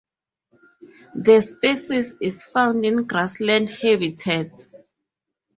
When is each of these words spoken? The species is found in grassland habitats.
The 1.13 1.41
species 1.41 2.15
is 2.19 2.43
found 2.43 2.85
in 2.85 3.03
grassland 3.03 3.69
habitats. 3.69 4.71